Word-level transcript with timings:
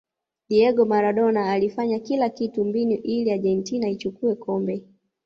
diego 0.49 0.85
maradona 0.85 1.45
alifanya 1.51 1.99
kila 1.99 2.29
kitu 2.29 2.65
mbinu 2.65 2.91
ili 2.91 3.31
argentina 3.31 3.89
ichukue 3.89 4.35
kombe 4.35 4.83